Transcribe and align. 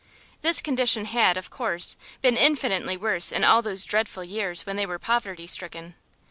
This 0.41 0.63
condition 0.63 1.05
had, 1.05 1.37
of 1.37 1.51
course, 1.51 1.95
been 2.23 2.35
infinitely 2.35 2.97
worse 2.97 3.31
in 3.31 3.43
all 3.43 3.61
those 3.61 3.85
dreadful 3.85 4.23
years 4.23 4.65
when 4.65 4.75
they 4.75 4.87
were 4.87 4.97
poverty 4.97 5.45
stricken. 5.45 5.93